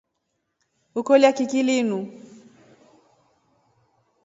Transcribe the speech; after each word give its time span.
Ukovya 0.99 1.29
kiki 1.37 1.61
linu. 1.67 1.99